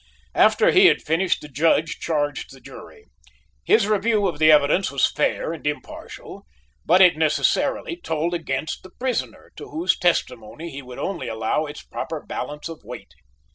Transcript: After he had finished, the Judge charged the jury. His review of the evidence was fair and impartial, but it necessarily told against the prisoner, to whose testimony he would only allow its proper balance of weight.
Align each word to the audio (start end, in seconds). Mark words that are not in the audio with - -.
After 0.33 0.71
he 0.71 0.87
had 0.87 1.03
finished, 1.03 1.41
the 1.41 1.47
Judge 1.47 1.99
charged 1.99 2.51
the 2.51 2.59
jury. 2.59 3.05
His 3.65 3.85
review 3.85 4.27
of 4.27 4.39
the 4.39 4.51
evidence 4.51 4.89
was 4.89 5.11
fair 5.11 5.53
and 5.53 5.67
impartial, 5.67 6.47
but 6.83 7.03
it 7.03 7.17
necessarily 7.17 7.97
told 8.01 8.33
against 8.33 8.81
the 8.81 8.89
prisoner, 8.89 9.51
to 9.57 9.69
whose 9.69 9.95
testimony 9.95 10.71
he 10.71 10.81
would 10.81 10.97
only 10.97 11.27
allow 11.27 11.67
its 11.67 11.83
proper 11.83 12.19
balance 12.25 12.67
of 12.67 12.83
weight. 12.83 13.13